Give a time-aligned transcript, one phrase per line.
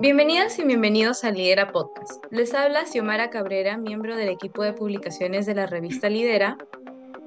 [0.00, 2.24] Bienvenidas y bienvenidos a Lidera Podcast.
[2.30, 6.56] Les habla Xiomara Cabrera, miembro del equipo de publicaciones de la revista Lidera.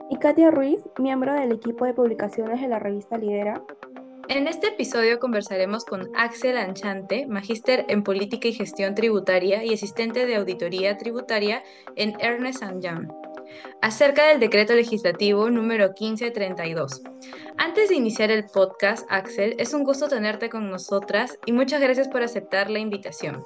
[0.09, 3.61] Y Katia Ruiz, miembro del equipo de publicaciones de la revista Lidera.
[4.29, 10.25] En este episodio conversaremos con Axel Anchante, magíster en Política y Gestión Tributaria y asistente
[10.25, 11.64] de Auditoría Tributaria
[11.97, 13.21] en Ernest Young
[13.81, 17.01] acerca del decreto legislativo número 1532.
[17.57, 22.07] Antes de iniciar el podcast, Axel, es un gusto tenerte con nosotras y muchas gracias
[22.07, 23.43] por aceptar la invitación.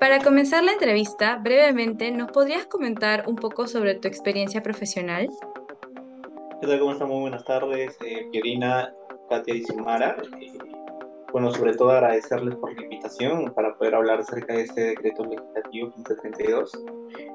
[0.00, 5.28] Para comenzar la entrevista, brevemente, ¿nos podrías comentar un poco sobre tu experiencia profesional?
[6.60, 6.78] ¿Qué tal?
[6.78, 7.08] ¿Cómo están?
[7.08, 8.28] Muy buenas tardes, eh,
[9.28, 10.16] Katia y Simara.
[10.40, 10.52] Eh,
[11.32, 15.88] bueno, sobre todo agradecerles por la invitación para poder hablar acerca de este decreto legislativo
[15.88, 16.72] 1532.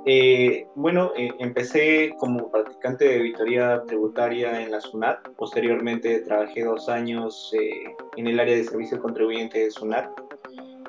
[0.06, 5.30] Eh, bueno, eh, empecé como practicante de auditoría tributaria en la SUNAT.
[5.38, 7.86] Posteriormente trabajé dos años eh,
[8.18, 10.10] en el área de servicio contribuyente de SUNAT.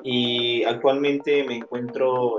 [0.03, 2.37] Y actualmente me encuentro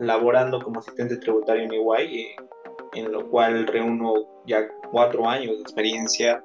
[0.00, 2.34] laborando como asistente tributario en Iguay,
[2.94, 4.14] en lo cual reúno
[4.46, 6.42] ya cuatro años de experiencia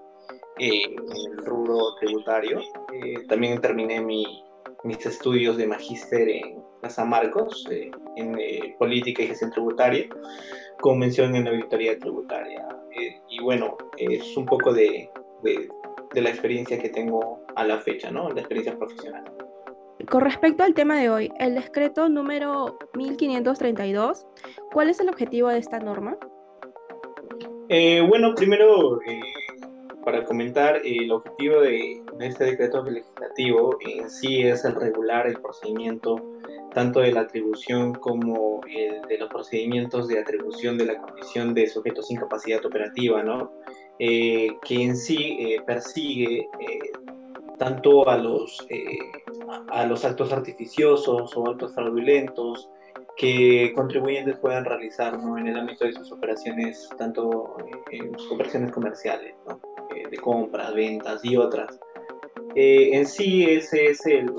[0.57, 2.59] en el rubro tributario.
[2.93, 4.43] Eh, también terminé mi,
[4.85, 10.07] mis estudios de magíster en San Marcos, eh, en eh, política y gestión tributaria,
[10.79, 12.67] con mención en auditoría tributaria.
[13.27, 15.09] y bueno, es un poco de,
[15.43, 15.67] de,
[16.13, 18.29] de, la experiencia que tengo a la fecha, ¿no?
[18.29, 19.23] La experiencia profesional.
[20.09, 24.27] Con respecto al tema de hoy, el decreto número 1532,
[24.71, 26.17] ¿cuál es el objetivo de esta norma?
[28.07, 28.99] bueno, primero
[30.05, 36.23] para comentar, el objetivo de, este decreto legislativo en sí es el regular el procedimiento
[36.73, 41.67] tanto de la atribución como el de los procedimientos de atribución de la condición de
[41.67, 43.51] sujetos sin capacidad operativa, ¿no?
[43.97, 46.79] Eh, que en sí eh, persigue eh,
[47.57, 48.67] tanto a los,
[49.69, 52.69] a los actos artificiosos o actos fraudulentos
[53.15, 55.37] que contribuyentes puedan realizar ¿no?
[55.37, 57.55] en el ámbito de sus operaciones, tanto
[57.89, 59.35] en sus operaciones comerciales.
[59.47, 59.74] ¿no?
[60.09, 61.79] De compras, ventas y otras.
[62.55, 64.31] Eh, en sí ese es el,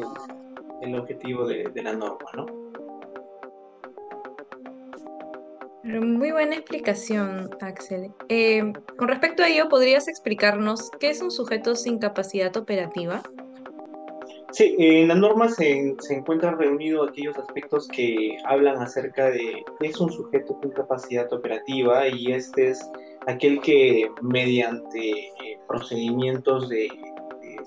[0.83, 2.47] el objetivo de, de, la norma, ¿no?
[5.85, 8.11] Muy buena explicación, Axel.
[8.29, 13.23] Eh, con respecto a ello, ¿podrías explicarnos qué es un sujeto sin capacidad operativa?
[14.51, 19.89] Sí, en la norma se, se encuentran reunidos aquellos aspectos que hablan acerca de qué
[19.89, 22.91] es un sujeto con capacidad operativa y este es
[23.27, 26.89] aquel que mediante eh, procedimientos de,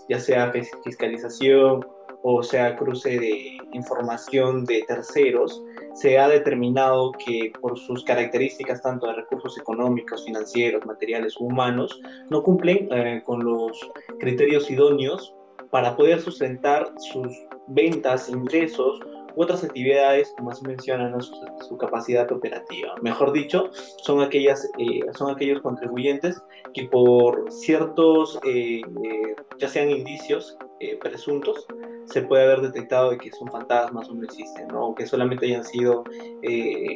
[0.07, 0.51] ya sea
[0.83, 1.85] fiscalización
[2.21, 9.07] o sea cruce de información de terceros, se ha determinado que por sus características tanto
[9.07, 11.99] de recursos económicos, financieros, materiales humanos,
[12.29, 15.33] no cumplen eh, con los criterios idóneos
[15.71, 17.27] para poder sustentar sus
[17.67, 18.99] ventas, ingresos
[19.35, 22.93] otras actividades, como se mencionan, su, capacidad operativa.
[23.01, 23.69] Mejor dicho,
[24.01, 26.41] son, aquellas, eh, son aquellos contribuyentes
[26.73, 30.57] que por ciertos, eh, eh, ya sean indicios
[31.01, 31.67] presuntos,
[32.05, 34.87] se puede haber detectado de que son fantasmas o no existen, ¿no?
[34.87, 36.05] o que solamente hayan sido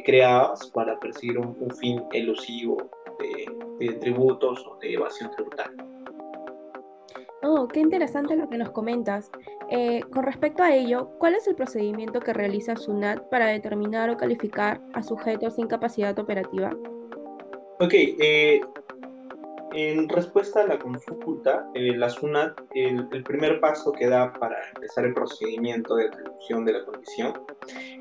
[0.06, 2.78] creadas para perseguir un, fin elusivo
[3.18, 5.84] de, de tributos o de evasión tributaria.
[7.46, 9.30] Oh, qué interesante lo que nos comentas.
[9.68, 14.16] Eh, con respecto a ello, ¿cuál es el procedimiento que realiza SUNAT para determinar o
[14.16, 16.74] calificar a sujetos sin capacidad operativa?
[17.80, 18.62] Ok, eh,
[19.72, 24.56] en respuesta a la consulta, eh, la SUNAT, el, el, primer paso que da para
[24.74, 27.34] empezar el procedimiento de atribución de la condición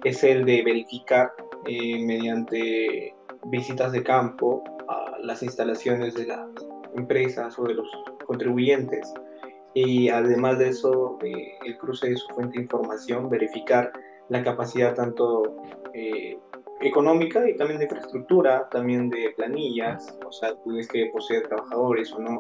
[0.06, 1.34] es el de verificar
[1.66, 3.14] mediante
[3.46, 6.48] visitas de campo a las instalaciones de las
[6.96, 7.88] empresas o de los
[8.26, 9.14] contribuyentes
[9.74, 13.92] y además de eso, eh, el cruce de su fuente de información, verificar
[14.30, 15.56] la capacidad tanto
[15.94, 16.38] eh,
[16.82, 22.20] económica y también de infraestructura, también de planillas, o sea, tienes que poseer trabajadores o
[22.20, 22.38] no,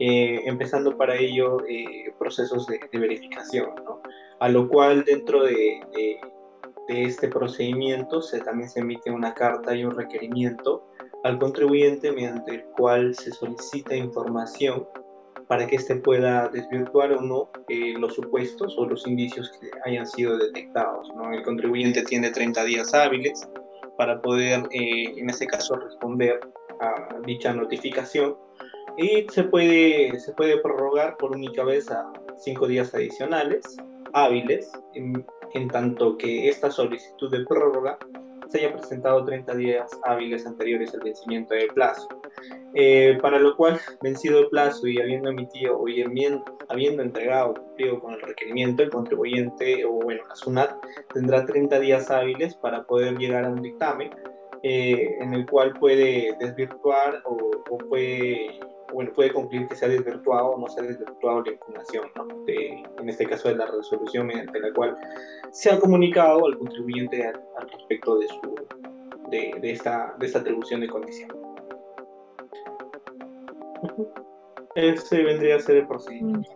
[0.00, 1.58] eh, empezando para ello
[2.18, 4.00] procesos de, verificación, ¿no?
[4.40, 6.20] A lo cual dentro de, de,
[6.88, 10.88] de este procedimiento se, también se emite una carta y un requerimiento
[11.22, 14.86] al contribuyente mediante el cual se solicita información
[15.48, 20.06] para que éste pueda desvirtuar o no eh, los supuestos o los indicios que hayan
[20.06, 21.08] sido detectados.
[21.14, 21.32] ¿no?
[21.32, 23.48] El contribuyente tiene 30 días hábiles
[23.96, 26.40] para poder, eh, en este caso, responder
[26.80, 28.36] a dicha notificación
[28.96, 33.76] y se puede, se puede prorrogar por única vez a 5 días adicionales
[34.12, 37.98] hábiles, en, en tanto que esta solicitud de prórroga
[38.54, 42.06] se haya presentado 30 días hábiles anteriores al vencimiento del plazo.
[42.74, 45.86] Eh, para lo cual, vencido el plazo y habiendo emitido o
[46.68, 50.70] habiendo entregado cumplido con el requerimiento, el contribuyente o bueno, la SUNAT
[51.12, 54.10] tendrá 30 días hábiles para poder llegar a un dictamen
[54.62, 57.36] eh, en el cual puede desvirtuar o,
[57.70, 58.60] o puede
[58.94, 62.26] bueno, puede concluir que se ha desvirtuado o no se ha desvirtuado la información, ¿no?
[62.46, 64.96] en este caso de la resolución mediante la cual
[65.50, 68.54] se ha comunicado al contribuyente al, respecto de, su,
[69.30, 71.30] de, de, esta, de esta atribución de condición.
[74.74, 76.50] Ese vendría a ser el procedimiento.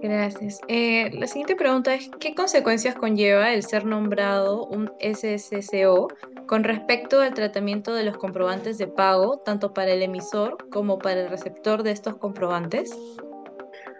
[0.00, 0.60] Gracias.
[0.68, 6.08] Eh, la siguiente pregunta es, ¿qué consecuencias conlleva el ser nombrado un SSCO
[6.46, 11.22] con respecto al tratamiento de los comprobantes de pago, tanto para el emisor como para
[11.22, 12.96] el receptor de estos comprobantes?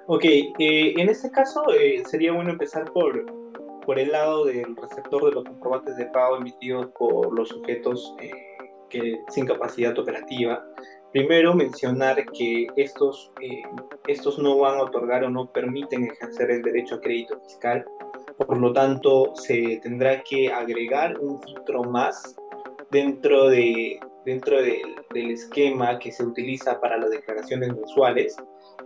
[0.07, 3.27] Ok, eh, en este caso eh, sería bueno empezar por,
[3.85, 8.15] por el lado del receptor de los comprobantes de pago emitidos por los sujetos
[8.89, 10.65] que, sin capacidad operativa.
[11.13, 13.63] Primero, mencionar que estos, eh,
[14.07, 17.85] estos no van a otorgar o no permiten ejercer el derecho a crédito fiscal.
[18.39, 22.37] Por lo tanto, se tendrá que agregar un filtro más
[22.91, 28.37] dentro, de, dentro del esquema que se utiliza para las declaraciones mensuales,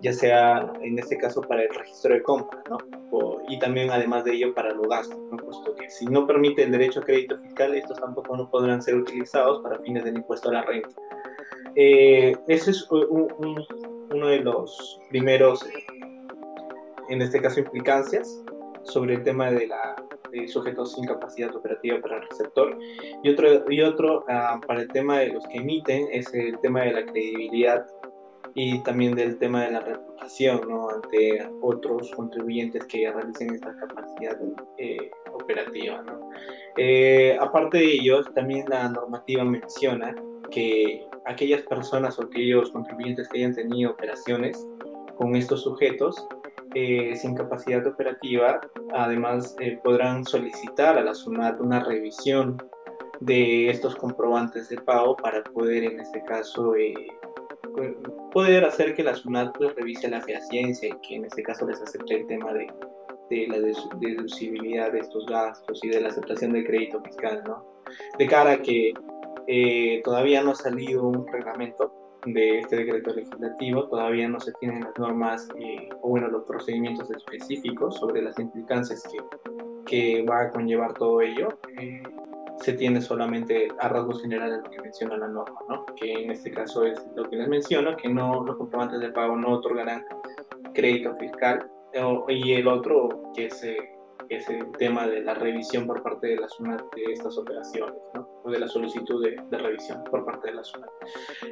[0.00, 2.78] ya sea en este caso para el registro de compra, ¿no?
[3.48, 5.36] y también además de ello para los gastos, ¿no?
[5.36, 8.94] puesto que si no permite el derecho a crédito fiscal, estos tampoco no podrán ser
[8.94, 10.90] utilizados para fines del impuesto a la renta.
[11.74, 15.64] Eh, ese es uno de los primeros,
[17.08, 18.44] en este caso, implicancias
[18.84, 19.96] sobre el tema de, la,
[20.30, 22.78] de sujetos sin capacidad operativa para el receptor.
[23.22, 26.82] Y otro, y otro ah, para el tema de los que emiten es el tema
[26.82, 27.86] de la credibilidad
[28.54, 30.60] y también del tema de la reputación
[30.92, 34.36] ante otros contribuyentes que realicen esta capacidad
[34.78, 36.04] eh, operativa.
[36.76, 40.14] Eh, aparte de ello, también la normativa menciona
[40.50, 44.66] que aquellas personas o aquellos contribuyentes que hayan tenido operaciones
[45.16, 46.26] con estos sujetos
[46.74, 48.60] eh, sin capacidad operativa,
[48.92, 52.62] además podrán solicitar a la SUNAT una revisión
[53.20, 56.74] de estos comprobantes de pago para poder en este caso
[58.32, 61.80] poder hacer que la SUNAT pues, revise la fehaciencia y que en este caso les
[61.80, 62.66] acepte el tema de,
[63.30, 63.58] de la
[63.98, 67.64] deducibilidad de estos gastos y de la aceptación del crédito fiscal, ¿no?
[68.18, 68.92] De cara a que
[69.46, 71.92] eh, todavía no ha salido un reglamento
[72.26, 77.10] de este decreto legislativo, todavía no se tienen las normas eh, o bueno, los procedimientos
[77.10, 79.18] específicos sobre las implicancias que,
[79.86, 81.48] que va a conllevar todo ello.
[81.78, 82.02] Eh,
[82.60, 85.86] se tiene solamente a rasgos generales lo que menciona la norma, ¿no?
[85.96, 89.34] que en este caso es lo que les menciono, que no, los comprobantes de pago
[89.34, 90.04] no otorgarán
[90.74, 91.66] crédito fiscal,
[92.28, 93.66] y el otro que es,
[94.30, 98.28] es, el tema de la revisión por parte de la SUNAT de estas operaciones, ¿no?
[98.44, 100.90] o de la solicitud de, de revisión por parte de la SUNAT.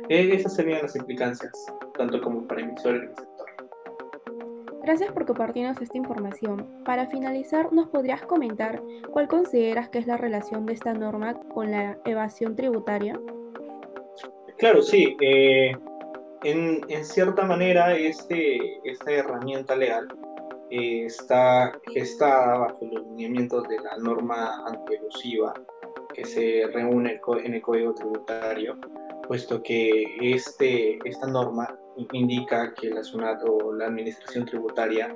[0.08, 1.52] Eh, esas serían las implicancias,
[1.96, 3.38] tanto como para emisores y
[4.88, 6.66] Gracias por compartirnos esta información.
[6.86, 11.70] Para finalizar, ¿nos podrías comentar cuál consideras que es la relación de esta norma con
[11.70, 13.20] la evasión tributaria?
[14.56, 15.14] Claro, sí.
[15.20, 15.76] Eh,
[16.42, 20.08] en, cierta manera, este, esta herramienta legal
[20.70, 25.55] eh, está gestada bajo los lineamientos de la norma antielusiva
[26.15, 28.76] que se reúne en el Código Tributario,
[29.26, 31.79] puesto que este, esta norma
[32.13, 35.15] indica que la SUNAT o la Administración Tributaria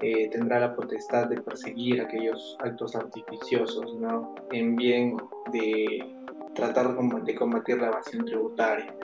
[0.00, 4.34] eh, tendrá la potestad de perseguir aquellos actos artificiosos, ¿no?
[4.50, 5.16] En bien
[5.52, 6.04] de
[6.54, 6.94] tratar
[7.24, 8.94] de combatir la evasión tributaria.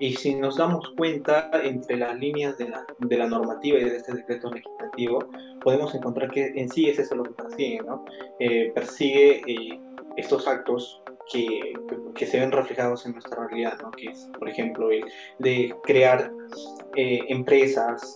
[0.00, 3.96] Y si nos damos cuenta, entre las líneas de la, de la normativa y de
[3.98, 5.18] este decreto legislativo,
[5.62, 8.06] podemos encontrar que en sí es eso lo que persigue, ¿no?
[8.38, 9.78] Eh, persigue eh,
[10.16, 11.74] estos actos que,
[12.14, 13.90] que, se ven reflejados en nuestra realidad, ¿no?
[13.90, 15.04] que es, por ejemplo, el
[15.38, 16.32] de crear
[16.96, 18.14] eh, empresas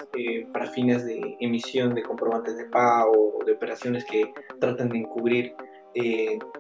[0.53, 5.55] para fines de emisión de comprobantes de pago, de operaciones que tratan de encubrir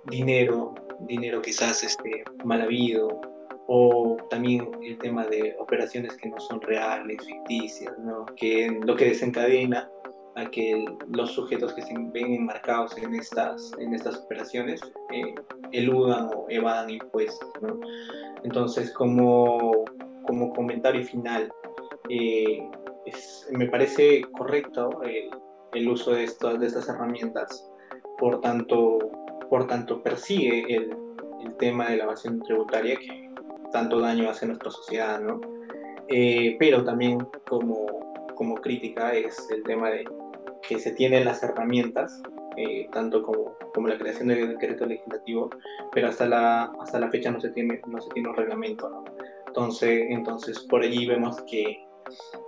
[0.05, 3.21] dinero, dinero quizás este, mal habido,
[3.67, 8.27] o también el tema de operaciones que no son reales, ficticias, ¿no?
[8.37, 9.91] que lo que desencadena
[10.37, 14.81] a que los sujetos que se ven enmarcados en estas, en estas operaciones
[15.13, 15.35] eh,
[15.73, 17.49] eludan o evadan impuestos.
[17.63, 17.81] ¿no?
[18.43, 19.85] Entonces, como,
[20.27, 21.53] como comentario final,
[22.09, 22.59] eh,
[23.53, 25.31] me parece correcto el,
[25.73, 27.71] el uso de, estas de estas herramientas,
[28.19, 28.99] por tanto,
[29.49, 30.97] por tanto persigue el,
[31.45, 33.34] el, tema de la evasión tributaria que
[33.75, 35.41] tanto daño hace nuestra sociedad, ¿no?
[36.07, 40.05] Eh, pero también como, como crítica es el tema de
[40.63, 42.23] que se tienen las herramientas,
[42.57, 45.51] eh, tanto como, como la creación del decreto legislativo,
[45.91, 48.89] pero hasta la, hasta la fecha no se tiene, no se tiene un reglamento.
[48.89, 49.05] ¿no?
[49.49, 51.85] Entonces, entonces, por allí vemos que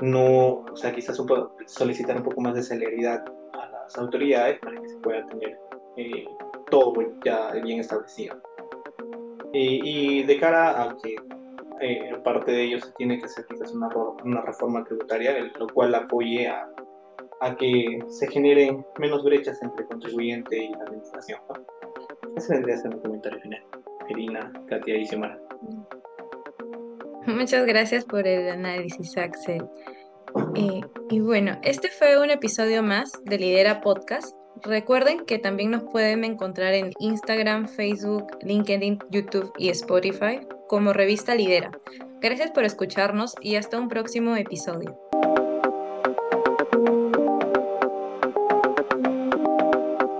[0.02, 1.20] no, o sea, quizás
[1.66, 5.58] solicitar un poco más de celeridad a las autoridades para que se pueda tener
[5.96, 6.24] eh,
[6.70, 8.40] todo ya bien establecido.
[9.52, 11.16] Y, de cara a que
[11.80, 16.48] eh, parte de ello se tiene que hacer quizás una, reforma tributaria, lo cual apoye
[16.48, 16.66] a,
[17.58, 21.40] que se generen menos brechas entre contribuyente y la administración.
[22.36, 23.62] Ese vendría a ser un comentario final.
[24.08, 25.38] Irina, Katia y Xiomara.
[27.26, 29.66] Muchas gracias por el análisis, Axel.
[30.54, 34.36] Eh, y bueno, este fue un episodio más de Lidera Podcast.
[34.62, 41.34] Recuerden que también nos pueden encontrar en Instagram, Facebook, LinkedIn, YouTube y Spotify como revista
[41.34, 41.70] Lidera.
[42.20, 45.05] Gracias por escucharnos y hasta un próximo episodio.